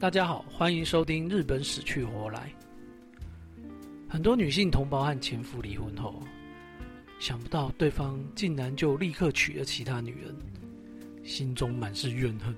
[0.00, 2.50] 大家好，欢迎收听《日本死去活来》。
[4.08, 6.22] 很多女性同胞和前夫离婚后，
[7.18, 10.34] 想不到对方竟然就立刻娶了其他女人，
[11.22, 12.56] 心中满是怨恨。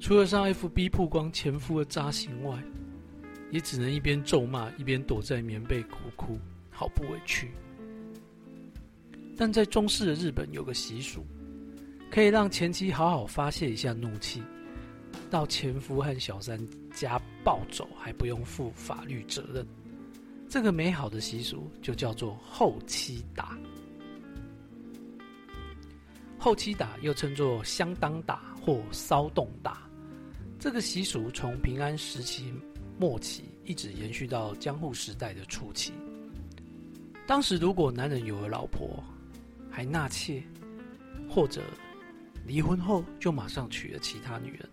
[0.00, 2.60] 除了上 FB 曝光前夫的渣行外，
[3.52, 6.36] 也只能一边咒骂一边躲在棉被哭哭，
[6.68, 7.48] 好不委屈。
[9.36, 11.24] 但在中式的日本有个习俗，
[12.10, 14.42] 可以让前妻好好发泄一下怒气。
[15.30, 16.58] 到前夫和小三
[16.94, 19.66] 家暴走还不用负法律责任，
[20.48, 23.58] 这个美好的习俗就叫做后妻打。
[26.38, 29.88] 后妻打又称作相当打或骚动打，
[30.58, 32.52] 这个习俗从平安时期
[32.98, 35.92] 末期一直延续到江户时代的初期。
[37.26, 39.02] 当时如果男人有了老婆，
[39.70, 40.42] 还纳妾，
[41.28, 41.62] 或者
[42.46, 44.68] 离婚后就马上娶了其他女人。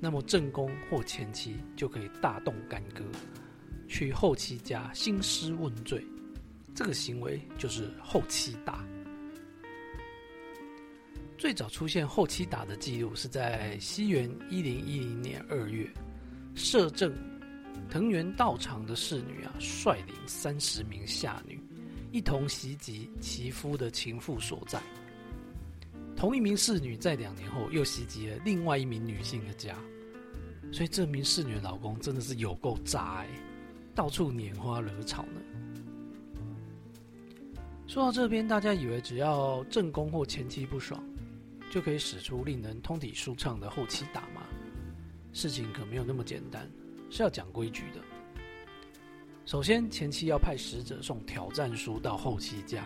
[0.00, 3.02] 那么正宫或前妻就可以大动干戈，
[3.88, 6.04] 去后妻家兴师问罪，
[6.74, 8.84] 这个行为就是后妻打。
[11.36, 15.86] 最早出现后妻打的记录是在西元一零一零年二月，
[16.54, 17.12] 摄政
[17.90, 21.60] 藤原道长的侍女啊，率领三十名下女，
[22.12, 24.80] 一同袭击其夫的情妇所在。
[26.24, 29.76] 同一名侍女在两年后又袭击了另外一名女性的家。
[30.72, 33.28] 所以这名侍女老公真的是有够渣哎，
[33.94, 35.42] 到处拈花惹草呢。
[37.86, 40.98] 说到这边，大家以为只要正宫或前妻不爽，
[41.70, 44.46] 就可以使出令人通体舒畅的后期打吗？
[45.34, 46.66] 事情可没有那么简单，
[47.10, 48.00] 是要讲规矩的。
[49.44, 52.82] 首先，前妻要派使者送挑战书到后妻家，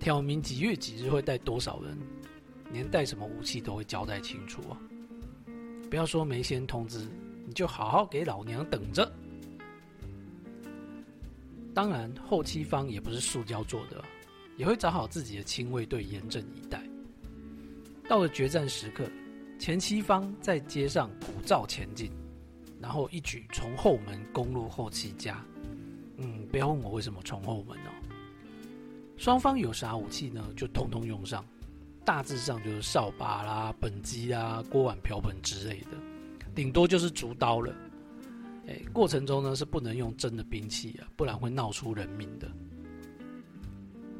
[0.00, 1.96] 挑明几月几日会带多少人，
[2.72, 4.78] 连带什么武器都会交代清楚啊。
[5.90, 7.06] 不要说没先通知，
[7.46, 9.12] 你就好好给老娘等着。
[11.74, 14.04] 当然，后期方也不是塑胶做的，
[14.56, 16.82] 也会找好自己的亲卫队严阵以待。
[18.08, 19.04] 到了决战时刻，
[19.58, 22.10] 前期方在街上鼓噪前进，
[22.80, 25.42] 然后一举从后门攻入后期家。
[26.18, 27.90] 嗯，不要问我为什么从后门哦。
[29.16, 30.46] 双方有啥武器呢？
[30.56, 31.44] 就通通用上。
[32.04, 35.96] 大致上就是扫把啦、本机啊、锅碗瓢盆之类的，
[36.54, 37.72] 顶多就是竹刀了。
[38.66, 42.50] 哎，过程中呢是不能用真的兵器啊，不然会闹出人命的。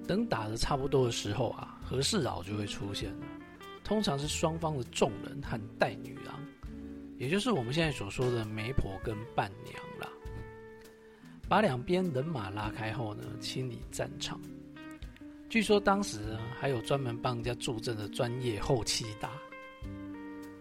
[0.06, 3.26] 等打的差不多的时候啊，和事佬就会出现了，
[3.84, 6.40] 通常是双方的众人和带女郎，
[7.18, 10.08] 也就是我们现在所说的媒婆跟伴娘啦。
[11.48, 14.40] 把两边人马拉开后呢，清理战场。
[15.52, 16.18] 据说当时
[16.58, 19.32] 还有专门帮人家助阵的专业后期打，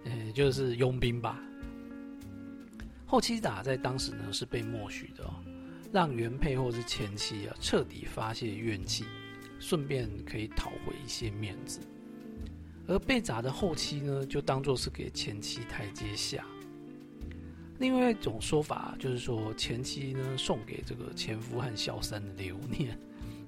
[0.03, 1.41] 呃，就是佣兵吧。
[3.05, 5.23] 后期打在当时呢是被默许的，
[5.93, 9.05] 让原配或是前妻啊彻底发泄怨气，
[9.61, 11.79] 顺便可以讨回一些面子。
[12.85, 16.45] 而被砸的后期呢，就当做是给前妻台阶下。
[17.79, 22.99] 另外一种说法就是说，前妻呢送给这个前夫和小三的留念。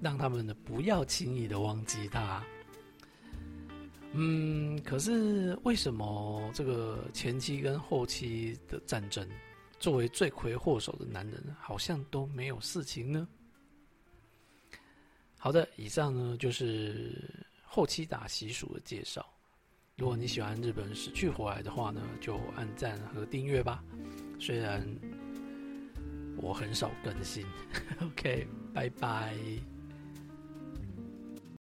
[0.03, 2.44] 让他们呢不要轻易的忘记他。
[4.12, 9.28] 嗯，可是为什么这个前期跟后期的战争，
[9.80, 13.28] 作为罪魁祸首的男人，好像都没有事情呢？
[15.40, 19.25] 好的，以上呢就是后期打习俗的介绍。
[19.97, 23.84] 如果你喜欢日本死去活来的话呢，就按赞和订阅吧。
[24.40, 24.88] 虽然
[26.38, 27.46] 我很少更新，
[28.00, 29.35] OK，拜拜。